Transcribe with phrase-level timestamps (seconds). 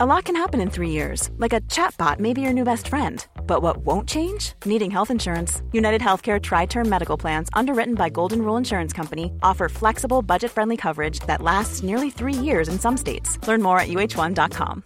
[0.00, 2.86] A lot can happen in three years, like a chatbot may be your new best
[2.86, 3.26] friend.
[3.48, 4.52] But what won't change?
[4.64, 5.60] Needing health insurance.
[5.72, 10.52] United Healthcare Tri Term Medical Plans, underwritten by Golden Rule Insurance Company, offer flexible, budget
[10.52, 13.44] friendly coverage that lasts nearly three years in some states.
[13.48, 14.84] Learn more at uh1.com.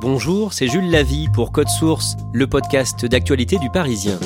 [0.00, 4.20] Bonjour, c'est Jules Lavie pour Code Source, le podcast d'actualité du Parisien.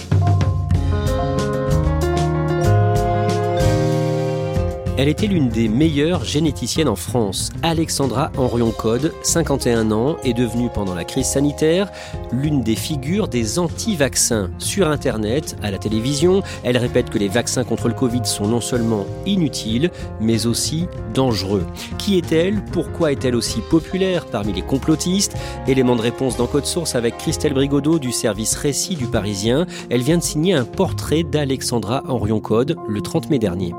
[5.00, 7.48] Elle était l'une des meilleures généticiennes en France.
[7.62, 11.90] Alexandra Henrion-Code, 51 ans, est devenue pendant la crise sanitaire
[12.32, 14.50] l'une des figures des anti-vaccins.
[14.58, 18.60] Sur Internet, à la télévision, elle répète que les vaccins contre le Covid sont non
[18.60, 21.64] seulement inutiles, mais aussi dangereux.
[21.96, 22.62] Qui est-elle?
[22.62, 25.34] Pourquoi est-elle aussi populaire parmi les complotistes?
[25.66, 29.64] Élément de réponse dans Code Source avec Christelle Brigodeau du service Récit du Parisien.
[29.88, 33.72] Elle vient de signer un portrait d'Alexandra Henrion-Code le 30 mai dernier.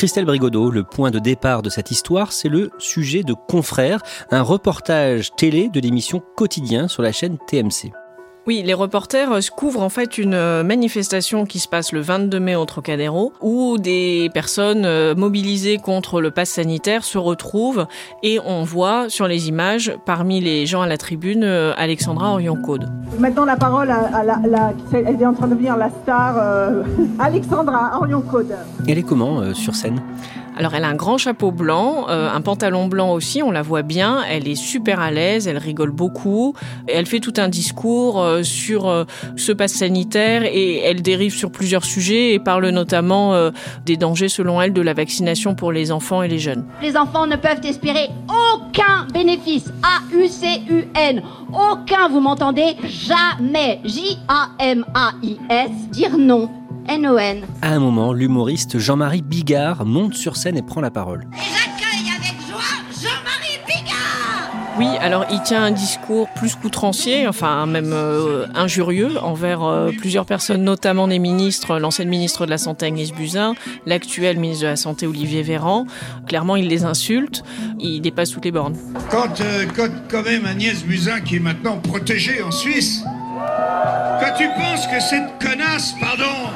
[0.00, 4.40] Christelle Brigodeau, le point de départ de cette histoire, c'est le sujet de Confrères, un
[4.40, 7.92] reportage télé de l'émission Quotidien sur la chaîne TMC.
[8.46, 12.40] Oui, les reporters euh, couvrent en fait une euh, manifestation qui se passe le 22
[12.40, 17.86] mai au Trocadéro, où des personnes euh, mobilisées contre le pass sanitaire se retrouvent
[18.22, 22.88] et on voit sur les images, parmi les gens à la tribune, Alexandra Orion-Code.
[23.18, 26.36] Maintenant la parole à, la, elle est en train de devenir la star,
[27.18, 28.54] Alexandra Orion-Code.
[28.88, 30.00] Elle est comment sur scène?
[30.60, 33.80] Alors elle a un grand chapeau blanc, euh, un pantalon blanc aussi, on la voit
[33.80, 36.52] bien, elle est super à l'aise, elle rigole beaucoup,
[36.86, 39.04] elle fait tout un discours euh, sur euh,
[39.36, 43.50] ce pass sanitaire et elle dérive sur plusieurs sujets et parle notamment
[43.86, 46.66] des dangers selon elle de la vaccination pour les enfants et les jeunes.
[46.82, 52.76] Les enfants ne peuvent espérer aucun bénéfice, A-U-C-U-N, aucun, vous m'entendez?
[52.84, 56.50] Jamais, J-A-M-A-I-S, dire non
[56.90, 57.42] N-O-N.
[57.62, 61.20] À un moment, l'humoriste Jean-Marie Bigard monte sur scène et prend la parole.
[61.20, 62.58] avec joie
[63.00, 69.62] Jean-Marie Bigard Oui, alors il tient un discours plus qu'outrancier, enfin même euh, injurieux envers
[69.62, 73.54] euh, plusieurs personnes, notamment des ministres, l'ancienne ministre de la Santé Agnès Buzyn,
[73.86, 75.86] l'actuel ministre de la Santé Olivier Véran.
[76.26, 77.44] Clairement, il les insulte,
[77.78, 78.76] il dépasse toutes les bornes.
[79.12, 83.04] Quand, euh, quand, quand même Agnès Buzyn, qui est maintenant protégée en Suisse,
[84.20, 86.50] quand tu penses que cette connasse, pardon,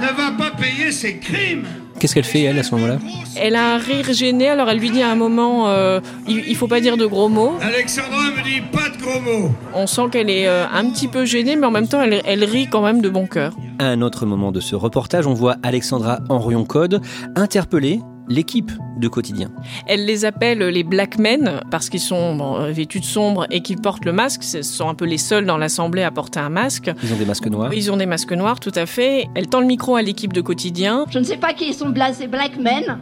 [0.00, 1.66] ne va pas payer ses crimes.
[1.98, 2.98] Qu'est-ce qu'elle fait, elle, à ce moment-là
[3.36, 6.68] Elle a un rire gêné, alors elle lui dit à un moment euh, il, faut
[6.68, 7.54] pas dire de gros mots.
[7.62, 9.50] Alexandra me dit pas de gros mots.
[9.72, 12.44] On sent qu'elle est euh, un petit peu gênée, mais en même temps, elle, elle
[12.44, 13.54] rit quand même de bon cœur.
[13.78, 17.00] À un autre moment de ce reportage, on voit Alexandra Henrion-Code
[17.34, 19.50] interpellée l'équipe de quotidien.
[19.86, 24.04] Elle les appelle les black men parce qu'ils sont vêtus de sombre et qu'ils portent
[24.04, 24.42] le masque.
[24.42, 26.90] Ce sont un peu les seuls dans l'assemblée à porter un masque.
[27.02, 27.72] Ils ont des masques noirs.
[27.72, 29.28] Ils ont des masques noirs, tout à fait.
[29.34, 31.04] Elle tend le micro à l'équipe de quotidien.
[31.10, 32.98] Je ne sais pas qui sont ces black men.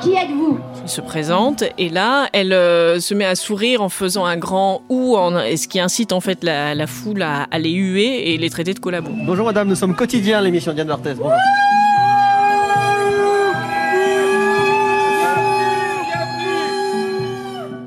[0.00, 0.58] Qui êtes-vous?
[0.82, 4.82] Il se présente et là, elle euh, se met à sourire en faisant un grand
[4.88, 8.74] ou, en, ce qui incite en fait la, foule à, les huer et les traiter
[8.74, 9.12] de collabos.
[9.24, 11.14] Bonjour madame, nous sommes quotidien, l'émission Diane Barthez.
[11.14, 11.38] Bonjour.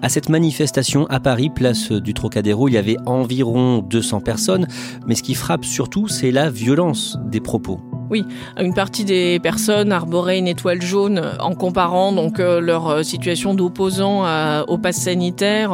[0.05, 4.67] À cette manifestation à Paris, place du Trocadéro, il y avait environ 200 personnes,
[5.07, 7.79] mais ce qui frappe surtout, c'est la violence des propos.
[8.11, 8.23] Oui,
[8.59, 13.55] une partie des personnes arboraient une étoile jaune en comparant donc euh, leur euh, situation
[13.55, 15.71] d'opposants euh, au pass sanitaire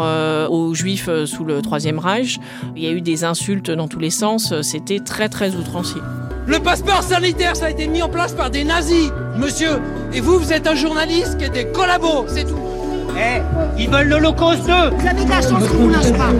[0.49, 2.39] aux juifs sous le Troisième Reich.
[2.77, 5.99] Il y a eu des insultes dans tous les sens, c'était très très outrancier.
[6.47, 9.81] Le passeport sanitaire, ça a été mis en place par des nazis, monsieur.
[10.13, 12.70] Et vous, vous êtes un journaliste qui est des collabos, c'est tout.
[13.17, 13.41] Eh,
[13.77, 16.31] ils veulent l'Holocauste Vous avez de la chance vous pas.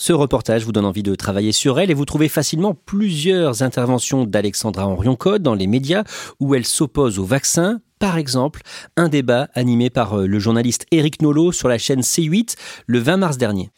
[0.00, 4.24] Ce reportage vous donne envie de travailler sur elle et vous trouvez facilement plusieurs interventions
[4.24, 6.04] d'Alexandra Henrion-Code dans les médias
[6.40, 7.80] où elle s'oppose au vaccin.
[7.98, 8.62] Par exemple,
[8.96, 12.56] un débat animé par euh, le journaliste Éric Nolot sur la chaîne C8
[12.86, 13.70] le 20 mars dernier.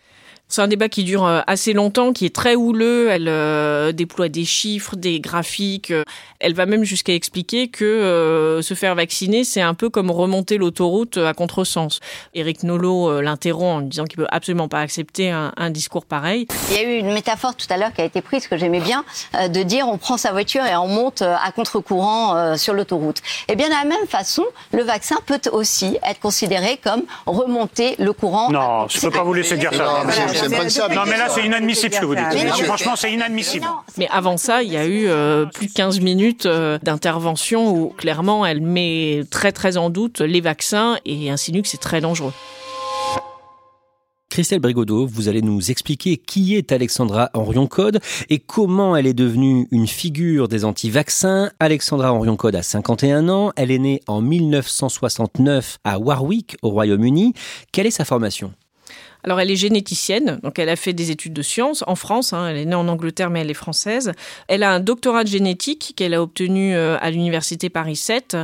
[0.53, 3.09] C'est un débat qui dure euh, assez longtemps, qui est très houleux.
[3.09, 5.91] Elle euh, déploie des chiffres, des graphiques.
[5.91, 6.05] Euh,
[6.41, 11.17] elle va même jusqu'à expliquer que se faire vacciner, c'est un peu comme remonter l'autoroute
[11.17, 12.01] à contresens.
[12.35, 16.49] Éric Nolot l'interrompt en disant qu'il peut absolument pas accepter un, discours pareil.
[16.71, 18.81] Il y a eu une métaphore tout à l'heure qui a été prise que j'aimais
[18.81, 19.05] bien,
[19.35, 23.19] de dire on prend sa voiture et on monte à contre-courant sur l'autoroute.
[23.19, 27.95] Et eh bien de la même façon, le vaccin peut aussi être considéré comme remonter
[28.01, 28.51] le courant.
[28.51, 30.03] Non, je ne peux pas vous laisser dire ça.
[30.49, 32.65] Non, mais là, c'est inadmissible ce que vous dites.
[32.65, 33.67] Franchement, c'est inadmissible.
[33.99, 37.89] Mais avant ça, il y a eu euh, plus de 15 minutes euh, d'intervention où
[37.97, 42.33] clairement elle met très très en doute les vaccins et insinue que c'est très dangereux.
[44.33, 48.01] Christelle Brigodeau, vous allez nous expliquer qui est Alexandra Henrion-Code
[48.31, 51.51] et comment elle est devenue une figure des anti-vaccins.
[51.61, 57.35] Alexandra Henrion-Code a 51 ans, elle est née en 1969 à Warwick, au Royaume-Uni.
[57.73, 58.55] Quelle est sa formation?
[59.25, 62.49] Alors elle est généticienne, donc elle a fait des études de sciences en France, hein,
[62.49, 64.13] elle est née en Angleterre mais elle est française.
[64.49, 68.37] Elle a un doctorat de génétique qu'elle a obtenu euh, à l'université Paris 7.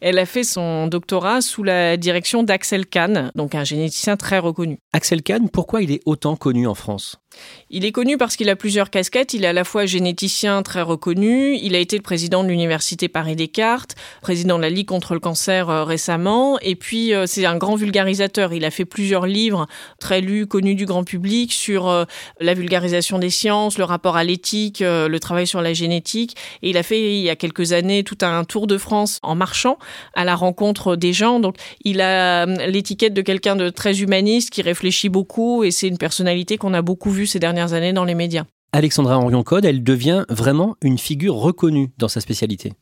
[0.00, 4.78] Elle a fait son doctorat sous la direction d'Axel Kahn, donc un généticien très reconnu.
[4.92, 7.21] Axel Kahn, pourquoi il est autant connu en France?
[7.70, 9.32] Il est connu parce qu'il a plusieurs casquettes.
[9.34, 13.08] Il est à la fois généticien très reconnu, il a été le président de l'université
[13.08, 17.56] Paris-Descartes, président de la Ligue contre le cancer euh, récemment, et puis euh, c'est un
[17.56, 18.52] grand vulgarisateur.
[18.52, 19.66] Il a fait plusieurs livres
[19.98, 22.04] très lus, connus du grand public sur euh,
[22.40, 26.36] la vulgarisation des sciences, le rapport à l'éthique, le travail sur la génétique.
[26.62, 29.34] Et il a fait il y a quelques années tout un tour de France en
[29.34, 29.78] marchant
[30.14, 31.40] à la rencontre des gens.
[31.40, 35.98] Donc il a l'étiquette de quelqu'un de très humaniste qui réfléchit beaucoup et c'est une
[35.98, 38.44] personnalité qu'on a beaucoup vue ces dernières années dans les médias.
[38.74, 42.72] Alexandra Henrion-Code, elle devient vraiment une figure reconnue dans sa spécialité.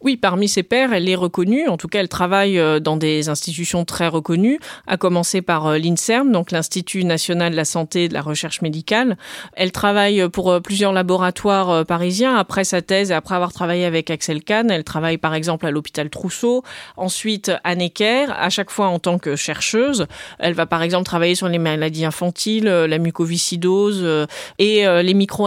[0.00, 1.66] Oui, parmi ses pairs, elle est reconnue.
[1.66, 5.76] En tout cas, elle travaille euh, dans des institutions très reconnues, à commencer par euh,
[5.76, 9.18] l'INSERM, donc l'Institut national de la santé et de la recherche médicale.
[9.54, 12.36] Elle travaille pour euh, plusieurs laboratoires parisiens.
[12.36, 15.72] Après sa thèse et après avoir travaillé avec Axel Kahn, elle travaille par exemple à
[15.72, 16.62] l'hôpital Trousseau,
[16.96, 20.06] ensuite à Necker, à chaque fois en tant que chercheuse.
[20.38, 24.26] Elle va par exemple travailler sur les maladies infantiles, la mucoviscidose
[24.60, 25.39] et les micro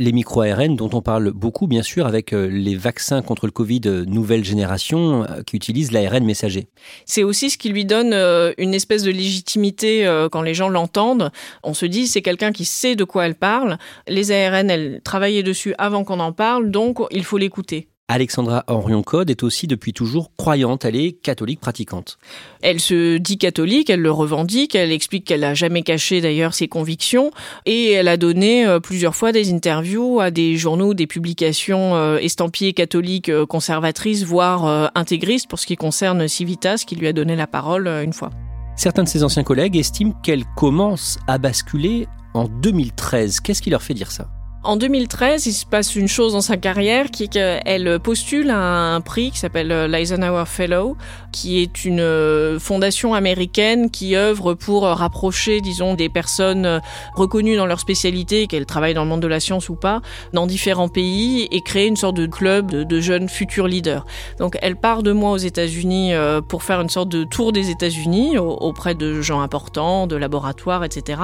[0.00, 3.82] les micro-ARN dont on parle beaucoup, bien sûr, avec euh, les vaccins contre le Covid
[3.86, 6.68] euh, nouvelle génération euh, qui utilisent l'ARN messager.
[7.04, 8.14] C'est aussi ce qui lui donne
[8.58, 11.30] une espèce de légitimité quand les gens l'entendent.
[11.62, 13.78] On se dit, c'est quelqu'un qui sait de quoi elle parle.
[14.08, 17.88] Les ARN, elle travaillait dessus avant qu'on en parle, donc il faut l'écouter.
[18.10, 22.18] Alexandra Henrion-Code est aussi depuis toujours croyante, elle est catholique pratiquante.
[22.60, 26.66] Elle se dit catholique, elle le revendique, elle explique qu'elle n'a jamais caché d'ailleurs ses
[26.66, 27.30] convictions
[27.66, 32.18] et elle a donné euh, plusieurs fois des interviews à des journaux, des publications euh,
[32.18, 37.36] estampillées catholiques euh, conservatrices, voire intégristes pour ce qui concerne Civitas qui lui a donné
[37.36, 38.30] la parole une fois.
[38.74, 43.38] Certains de ses anciens collègues estiment qu'elle commence à basculer en 2013.
[43.38, 44.28] Qu'est-ce qui leur fait dire ça?
[44.62, 49.00] En 2013, il se passe une chose dans sa carrière qui est qu'elle postule un
[49.00, 50.96] prix qui s'appelle l'Eisenhower Fellow,
[51.32, 56.80] qui est une euh, fondation américaine qui œuvre pour rapprocher, disons, des personnes
[57.14, 60.02] reconnues dans leur spécialité, qu'elles travaillent dans le monde de la science ou pas,
[60.34, 64.04] dans différents pays et créer une sorte de club de, jeunes futurs leaders.
[64.38, 67.70] Donc elle part de moi aux États-Unis euh, pour faire une sorte de tour des
[67.70, 71.22] États-Unis auprès de gens importants, de laboratoires, etc.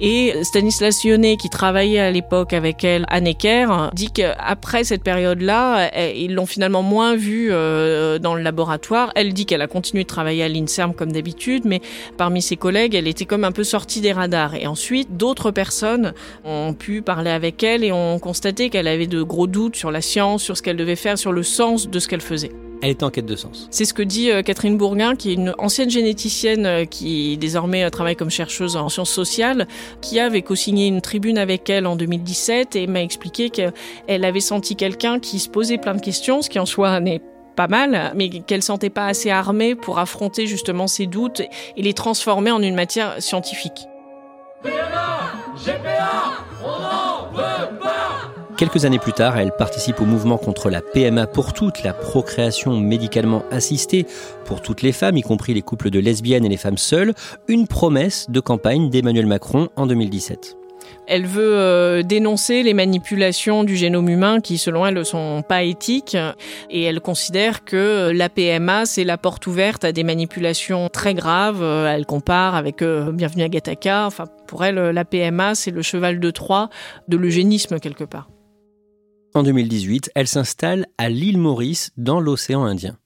[0.00, 5.90] Et Stanislas Lyonnet, qui travaillait à l'époque avec elle, à Necker, dit qu'après cette période-là,
[5.94, 9.12] eh, ils l'ont finalement moins vue euh, dans le laboratoire.
[9.14, 11.80] Elle dit qu'elle a continué de travailler à l'INSERM comme d'habitude, mais
[12.16, 14.54] parmi ses collègues, elle était comme un peu sortie des radars.
[14.54, 19.22] Et ensuite, d'autres personnes ont pu parler avec elle et ont constaté qu'elle avait de
[19.22, 22.08] gros doutes sur la science, sur ce qu'elle devait faire, sur le sens de ce
[22.08, 22.50] qu'elle faisait.
[22.84, 23.66] Elle est en quête de sens.
[23.70, 27.82] C'est ce que dit euh, Catherine Bourguin, qui est une ancienne généticienne euh, qui désormais
[27.82, 29.66] euh, travaille comme chercheuse en sciences sociales,
[30.02, 33.72] qui avait co-signé une tribune avec elle en 2017 et m'a expliqué qu'elle
[34.06, 37.22] avait senti quelqu'un qui se posait plein de questions, ce qui en soi n'est
[37.56, 41.40] pas mal, mais qu'elle sentait pas assez armée pour affronter justement ses doutes
[41.78, 43.86] et les transformer en une matière scientifique.
[48.56, 52.78] Quelques années plus tard, elle participe au mouvement contre la PMA pour toutes, la procréation
[52.78, 54.06] médicalement assistée
[54.44, 57.14] pour toutes les femmes, y compris les couples de lesbiennes et les femmes seules,
[57.48, 60.56] une promesse de campagne d'Emmanuel Macron en 2017.
[61.08, 65.64] Elle veut euh, dénoncer les manipulations du génome humain qui, selon elle, ne sont pas
[65.64, 66.16] éthiques.
[66.70, 71.62] Et elle considère que la PMA, c'est la porte ouverte à des manipulations très graves.
[71.62, 74.06] Euh, elle compare avec euh, Bienvenue à Gattaca.
[74.06, 76.68] Enfin, pour elle, la PMA, c'est le cheval de Troie
[77.08, 78.28] de l'eugénisme quelque part.
[79.36, 82.96] En 2018, elle s'installe à l'île Maurice, dans l'océan Indien.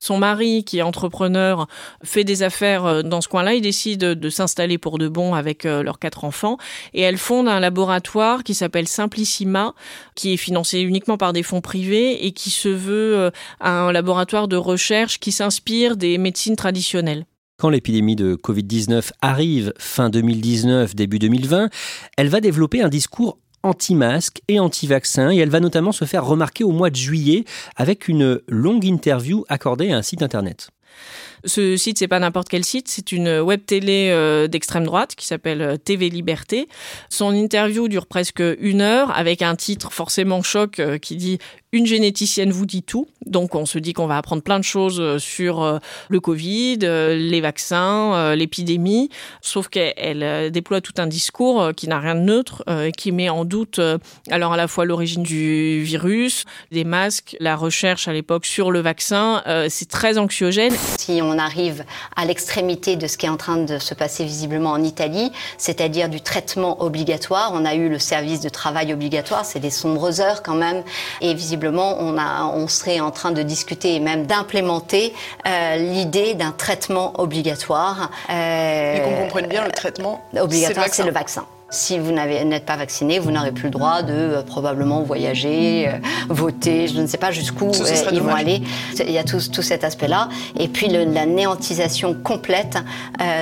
[0.00, 1.68] Son mari, qui est entrepreneur,
[2.02, 3.52] fait des affaires euh, dans ce coin-là.
[3.52, 6.56] Il décide de s'installer pour de bon avec euh, leurs quatre enfants.
[6.94, 9.74] Et elle fonde un laboratoire qui s'appelle Simplissima,
[10.14, 14.48] qui est financé uniquement par des fonds privés et qui se veut euh, un laboratoire
[14.48, 17.26] de recherche qui s'inspire des médecines traditionnelles.
[17.58, 21.68] Quand l'épidémie de Covid-19 arrive fin 2019, début 2020,
[22.16, 23.36] elle va développer un discours
[23.68, 27.44] anti-masque et anti-vaccin et elle va notamment se faire remarquer au mois de juillet
[27.76, 30.70] avec une longue interview accordée à un site internet.
[31.44, 35.26] Ce site, c'est pas n'importe quel site, c'est une web télé euh, d'extrême droite qui
[35.26, 36.68] s'appelle euh, TV Liberté.
[37.08, 41.38] Son interview dure presque une heure avec un titre forcément choc euh, qui dit
[41.72, 43.08] une généticienne vous dit tout.
[43.26, 45.78] Donc on se dit qu'on va apprendre plein de choses sur
[46.08, 49.10] le Covid, les vaccins, l'épidémie,
[49.42, 52.64] sauf qu'elle déploie tout un discours qui n'a rien de neutre,
[52.96, 53.80] qui met en doute
[54.30, 58.80] alors à la fois l'origine du virus, des masques, la recherche à l'époque sur le
[58.80, 59.42] vaccin.
[59.68, 60.72] C'est très anxiogène.
[61.36, 65.32] Arrive à l'extrémité de ce qui est en train de se passer visiblement en Italie,
[65.58, 67.50] c'est-à-dire du traitement obligatoire.
[67.52, 70.84] On a eu le service de travail obligatoire, c'est des sombres heures quand même,
[71.20, 75.12] et visiblement on, a, on serait en train de discuter et même d'implémenter
[75.46, 78.10] euh, l'idée d'un traitement obligatoire.
[78.30, 81.44] Euh, et qu'on comprenne bien le traitement obligatoire, c'est le vaccin.
[81.70, 85.98] Si vous n'êtes pas vacciné, vous n'aurez plus le droit de euh, probablement voyager, euh,
[86.30, 88.62] voter, je ne sais pas jusqu'où euh, ils vont aller.
[88.98, 90.30] Il y a tout, tout cet aspect-là.
[90.58, 92.78] Et puis le, la néantisation complète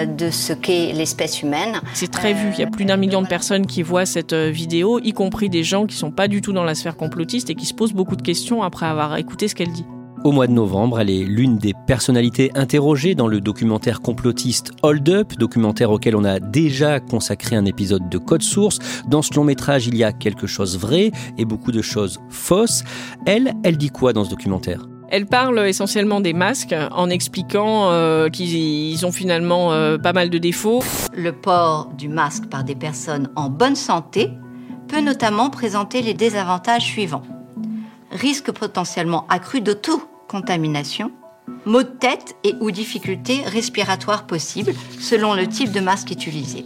[0.08, 1.80] de ce qu'est l'espèce humaine.
[1.94, 2.50] C'est très vu.
[2.54, 5.62] Il y a plus d'un million de personnes qui voient cette vidéo, y compris des
[5.62, 7.92] gens qui ne sont pas du tout dans la sphère complotiste et qui se posent
[7.92, 9.86] beaucoup de questions après avoir écouté ce qu'elle dit.
[10.26, 15.08] Au mois de novembre, elle est l'une des personnalités interrogées dans le documentaire complotiste Hold
[15.08, 18.80] Up, documentaire auquel on a déjà consacré un épisode de Code Source.
[19.06, 22.82] Dans ce long métrage, il y a quelque chose vrai et beaucoup de choses fausses.
[23.24, 24.88] Elle, elle dit quoi dans ce documentaire?
[25.10, 30.38] Elle parle essentiellement des masques en expliquant euh, qu'ils ont finalement euh, pas mal de
[30.38, 30.82] défauts.
[31.16, 34.32] Le port du masque par des personnes en bonne santé
[34.88, 37.22] peut notamment présenter les désavantages suivants.
[38.10, 41.10] Risque potentiellement accru d'auto contamination,
[41.64, 46.64] maux de tête et ou difficultés respiratoires possibles selon le type de masque utilisé.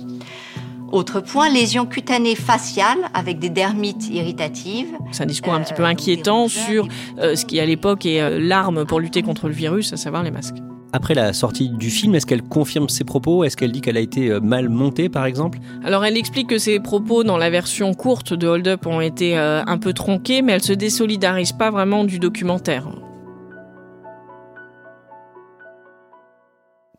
[0.92, 4.88] Autre point, lésions cutanées faciales avec des dermites irritatives.
[5.12, 6.88] C'est un discours un petit peu inquiétant sur
[7.18, 10.24] euh, ce qui à l'époque est euh, l'arme pour lutter contre le virus, à savoir
[10.24, 10.56] les masques.
[10.92, 13.44] Après la sortie du film, est-ce qu'elle confirme ses propos?
[13.44, 15.60] Est-ce qu'elle dit qu'elle a été euh, mal montée, par exemple?
[15.84, 19.36] Alors, elle explique que ses propos dans la version courte de Hold Up ont été
[19.36, 22.88] un peu tronqués, mais elle se désolidarise pas vraiment du documentaire.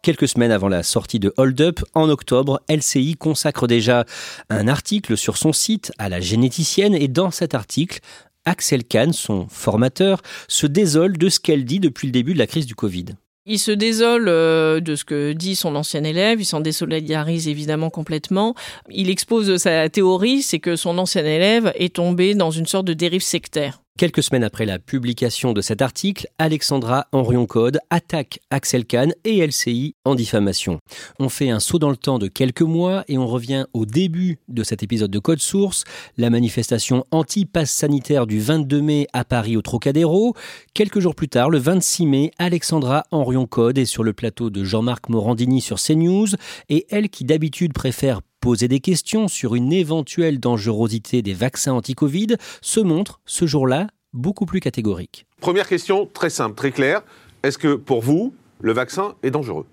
[0.04, 4.06] Quelques semaines avant la sortie de Hold Up, en octobre, LCI consacre déjà
[4.50, 8.00] un article sur son site à la généticienne et dans cet article,
[8.46, 12.48] Axel Kahn, son formateur, se désole de ce qu'elle dit depuis le début de la
[12.48, 13.06] crise du Covid.
[13.46, 17.92] Il se désole euh, de ce que dit son ancien élève, il s'en désolidarise évidemment
[17.92, 18.56] complètement.
[18.90, 22.94] Il expose sa théorie, c'est que son ancien élève est tombé dans une sorte de
[22.94, 23.81] dérive sectaire.
[23.98, 29.94] Quelques semaines après la publication de cet article, Alexandra Henrion-Code attaque Axel Kahn et LCI
[30.06, 30.80] en diffamation.
[31.20, 34.40] On fait un saut dans le temps de quelques mois et on revient au début
[34.48, 35.84] de cet épisode de Code Source,
[36.18, 40.36] la manifestation anti-pass sanitaire du 22 mai à Paris au Trocadéro.
[40.74, 45.10] Quelques jours plus tard, le 26 mai, Alexandra Henrion-Code est sur le plateau de Jean-Marc
[45.10, 46.30] Morandini sur CNews
[46.70, 52.36] et elle qui d'habitude préfère poser des questions sur une éventuelle dangerosité des vaccins anti-Covid
[52.62, 55.26] se montre ce jour-là beaucoup plus catégorique.
[55.40, 57.04] Première question très simple, très claire.
[57.44, 59.66] Est-ce que pour vous, le vaccin est dangereux?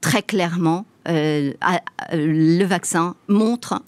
[0.00, 1.52] Très clairement, euh,
[2.12, 3.82] le vaccin montre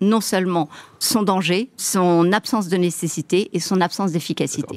[0.00, 4.74] non seulement son danger, son absence de nécessité et son absence d'efficacité.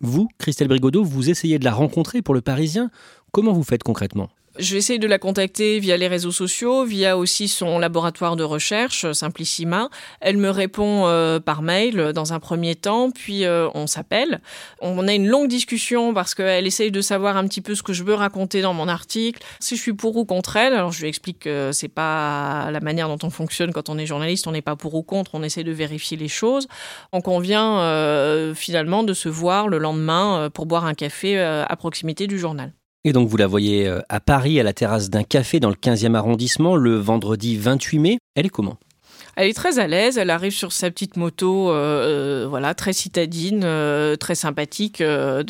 [0.00, 2.90] Vous, Christelle Brigodeau, vous essayez de la rencontrer pour le Parisien.
[3.32, 4.28] Comment vous faites concrètement?
[4.58, 8.44] Je vais essayer de la contacter via les réseaux sociaux, via aussi son laboratoire de
[8.44, 9.88] recherche, Simplissima.
[10.20, 14.40] Elle me répond euh, par mail dans un premier temps, puis euh, on s'appelle.
[14.80, 17.92] On a une longue discussion parce qu'elle essaye de savoir un petit peu ce que
[17.92, 20.74] je veux raconter dans mon article, si je suis pour ou contre elle.
[20.74, 24.06] Alors je lui explique que c'est pas la manière dont on fonctionne quand on est
[24.06, 26.66] journaliste, on n'est pas pour ou contre, on essaie de vérifier les choses.
[27.12, 32.26] On convient euh, finalement de se voir le lendemain pour boire un café à proximité
[32.26, 32.72] du journal.
[33.06, 35.76] Et donc vous la voyez euh, à Paris, à la terrasse d'un café dans le
[35.76, 38.18] 15e arrondissement, le vendredi 28 mai.
[38.34, 38.78] Elle est comment?
[39.36, 41.74] Elle est très à l'aise, elle arrive sur sa petite moto, euh,
[42.42, 43.64] euh, voilà, très citadine,
[44.18, 45.04] très sympathique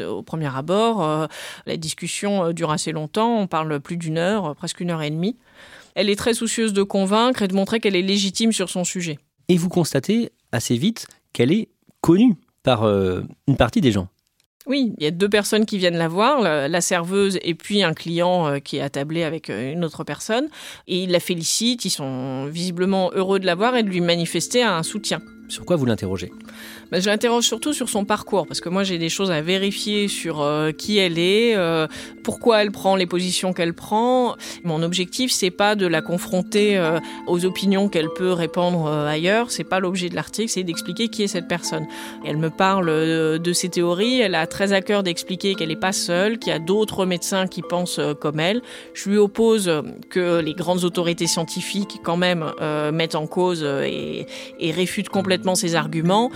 [0.07, 1.29] au premier abord.
[1.65, 5.39] la discussion dure assez longtemps, on parle plus d'une heure, presque une heure et demie.
[5.95, 9.19] Elle est très soucieuse de convaincre et de montrer qu'elle est légitime sur son sujet.
[9.49, 11.71] Et vous constatez assez vite qu'elle est
[12.03, 14.09] connue par une partie des gens.
[14.67, 17.95] Oui, il y a deux personnes qui viennent la voir, la, serveuse et puis un
[17.95, 20.49] client euh, qui est attablé avec euh, une autre personne.
[20.89, 24.65] Et ils la félicitent, ils sont visiblement heureux de la voir et de lui manifester
[24.65, 25.23] un soutien.
[25.49, 26.33] Sur quoi vous l'interrogez?
[26.91, 30.09] Ben, Je l'interroge surtout sur son parcours, parce que moi j'ai des choses à vérifier
[30.09, 31.87] sur euh, qui elle est, euh,
[32.23, 34.37] pourquoi elle prend les positions qu'elle prend.
[34.65, 39.65] Mon objectif, c'est pas de la confronter euh, aux opinions qu'elle peut répandre ailleurs, c'est
[39.65, 41.87] pas l'objet de l'article, c'est d'expliquer qui est cette personne.
[42.25, 45.93] elle me parle de ses théories, elle a très à cœur d'expliquer qu'elle n'est pas
[45.93, 48.63] seule, qu'il y a d'autres médecins qui pensent comme elle.
[48.95, 49.71] Je lui oppose
[50.11, 52.51] que les grandes autorités scientifiques, quand même,
[52.93, 54.27] mettent en cause et,
[54.61, 56.31] et réfutent complètement ses arguments.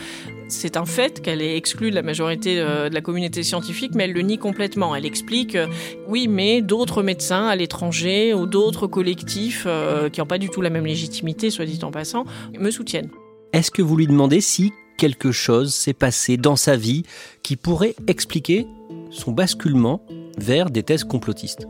[0.51, 4.05] C'est un fait qu'elle est exclue de la majorité euh, de la communauté scientifique, mais
[4.05, 4.97] elle le nie complètement.
[4.97, 5.69] Elle explique, euh,
[6.09, 10.61] oui, mais d'autres médecins à l'étranger ou d'autres collectifs euh, qui n'ont pas du tout
[10.61, 12.25] la même légitimité, soit dit en passant,
[12.59, 13.11] me soutiennent.
[13.53, 17.05] Est-ce que vous lui demandez si quelque chose s'est passé dans sa vie
[17.45, 18.67] qui pourrait expliquer
[19.11, 20.03] son basculement
[20.37, 21.69] vers des thèses complotistes?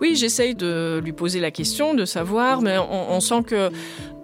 [0.00, 3.70] Oui, j'essaye de lui poser la question, de savoir, mais on, on sent que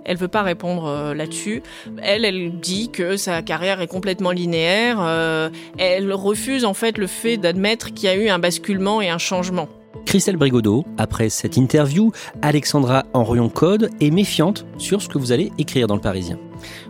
[0.06, 1.62] elle veut pas répondre euh, là-dessus.
[2.02, 4.98] Elle, elle dit que sa carrière est complètement linéaire.
[5.00, 9.10] Euh, elle refuse en fait le fait d'admettre qu'il y a eu un basculement et
[9.10, 9.68] un changement.
[10.04, 15.50] Christelle Brigodeau, après cette interview, Alexandra Henrion Code est méfiante sur ce que vous allez
[15.58, 16.38] écrire dans le Parisien.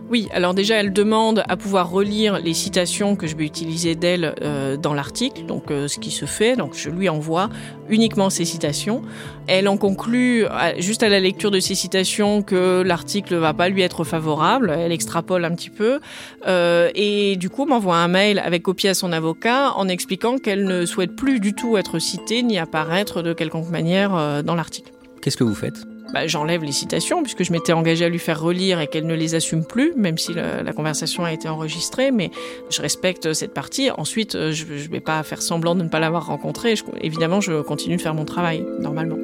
[0.09, 4.35] Oui, alors déjà, elle demande à pouvoir relire les citations que je vais utiliser d'elle
[4.41, 7.49] euh, dans l'article, donc euh, ce qui se fait, donc je lui envoie
[7.89, 9.01] uniquement ces citations.
[9.47, 10.45] Elle en conclut,
[10.77, 14.91] juste à la lecture de ces citations, que l'article va pas lui être favorable, elle
[14.91, 15.99] extrapole un petit peu,
[16.47, 20.65] euh, et du coup m'envoie un mail avec copie à son avocat en expliquant qu'elle
[20.65, 24.91] ne souhaite plus du tout être citée ni apparaître de quelconque manière dans l'article.
[25.21, 25.96] Qu'est-ce que vous faites?
[26.13, 29.13] Bah, j'enlève les citations puisque je m'étais engagée à lui faire relire et qu'elle ne
[29.13, 32.11] les assume plus, même si la conversation a été enregistrée.
[32.11, 32.31] Mais
[32.69, 33.91] je respecte cette partie.
[33.91, 36.75] Ensuite, euh, je ne vais pas faire semblant de ne pas l'avoir rencontrée.
[37.01, 39.17] évidemment, je continue de faire mon travail normalement.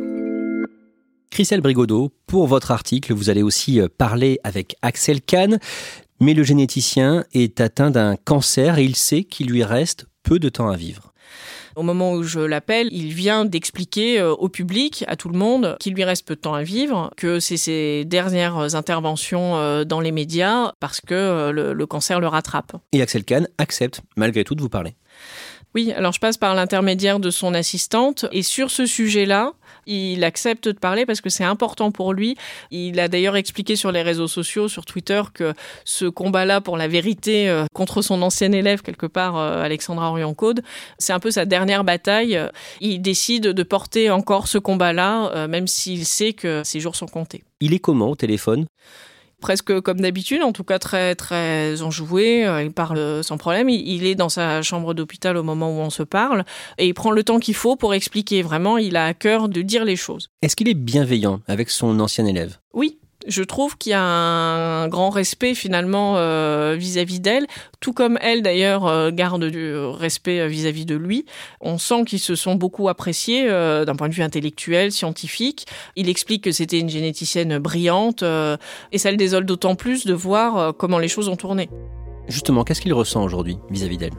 [1.31, 5.59] Christelle Brigodeau, pour votre article, vous allez aussi euh, parler avec Axel Kahn.
[6.19, 10.49] Mais le généticien est atteint d'un cancer et il sait qu'il lui reste peu de
[10.49, 11.12] temps à vivre.
[11.75, 15.75] Au moment où je l'appelle, il vient d'expliquer euh, au public, à tout le monde,
[15.79, 19.99] qu'il lui reste peu de temps à vivre, que c'est ses dernières interventions euh, dans
[19.99, 22.73] les médias parce que euh, le, le cancer le rattrape.
[22.91, 24.95] Et Axel Kahn accepte malgré tout de vous parler.
[25.75, 29.53] Oui, alors je passe par l'intermédiaire de son assistante et sur ce sujet-là,
[29.85, 32.35] il accepte de parler parce que c'est important pour lui.
[32.71, 35.53] Il a d'ailleurs expliqué sur les réseaux sociaux, sur Twitter, que
[35.85, 40.61] ce combat-là pour la vérité euh, contre son ancien élève, quelque part, euh, Alexandra Orion-Code,
[40.97, 42.39] c'est un peu sa dernière bataille.
[42.81, 47.07] Il décide de porter encore ce combat-là, euh, même s'il sait que ses jours sont
[47.07, 47.43] comptés.
[47.59, 48.65] Il est comment au téléphone?
[49.43, 52.47] Presque comme d'habitude, en tout cas très très enjoué.
[52.47, 53.69] Euh, il parle sans problème.
[53.69, 56.45] Il est dans sa chambre d'hôpital au moment où on se parle
[56.77, 58.41] et il prend le temps qu'il faut pour expliquer.
[58.41, 60.29] Vraiment, il a à cœur de dire les choses.
[60.41, 62.57] Est-ce qu'il est bienveillant avec son ancien élève?
[62.73, 67.47] Oui, je trouve qu'il y a un grand respect finalement euh, vis-à-vis d'elle,
[67.79, 71.25] tout comme elle d'ailleurs euh, garde du respect vis-à-vis de lui.
[71.61, 75.65] On sent qu'ils se sont beaucoup appréciés euh, d'un point de vue intellectuel, scientifique.
[75.95, 80.75] Il explique que c'était une généticienne brillante et ça le désole d'autant plus de voir
[80.75, 81.69] comment les choses ont tourné.
[82.27, 84.13] Justement, qu'est-ce qu'il ressent aujourd'hui vis-à-vis d'elle?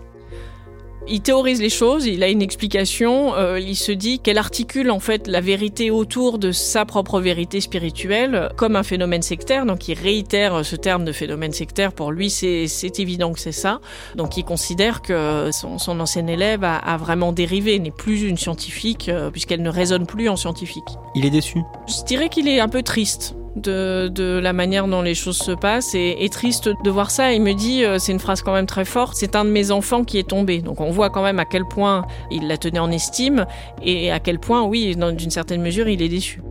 [1.09, 5.01] Il théorise les choses, il a une explication, euh, il se dit qu'elle articule en
[5.01, 9.99] fait la vérité autour de sa propre vérité spirituelle comme un phénomène sectaire, donc il
[9.99, 13.81] réitère ce terme de phénomène sectaire, pour lui c'est évident que c'est ça,
[14.15, 18.39] donc il considère que son, son ancienne élève a, a vraiment dérivé, n'est plus une
[18.39, 20.85] scientifique euh, puisqu'elle ne raisonne plus en scientifique.
[21.15, 21.59] Il est déçu?
[21.87, 25.95] Je dirais qu'il est un peu triste de, la manière dont les choses se passent
[25.95, 27.33] et, triste de voir ça.
[27.33, 29.71] Il me dit, euh, c'est une phrase quand même très forte, c'est un de mes
[29.71, 30.61] enfants qui est tombé.
[30.61, 33.47] Donc on voit quand même à quel point il la tenait en estime
[33.83, 36.43] et à quel point, oui, d'une certaine mesure, il est déçu.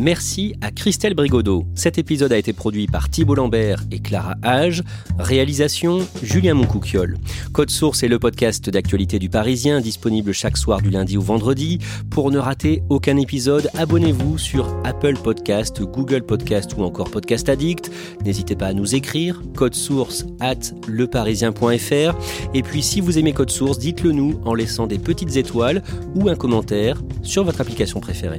[0.00, 1.66] Merci à Christelle Brigodeau.
[1.74, 4.82] Cet épisode a été produit par Thibault Lambert et Clara Hage.
[5.18, 7.18] Réalisation Julien Moncouquiole.
[7.52, 11.80] Code Source est le podcast d'actualité du Parisien, disponible chaque soir du lundi au vendredi.
[12.08, 17.90] Pour ne rater aucun épisode, abonnez-vous sur Apple Podcast, Google Podcast ou encore Podcast Addict.
[18.24, 22.54] N'hésitez pas à nous écrire, code source at leparisien.fr.
[22.54, 25.82] Et puis si vous aimez Code Source, dites-le nous en laissant des petites étoiles
[26.14, 28.38] ou un commentaire sur votre application préférée.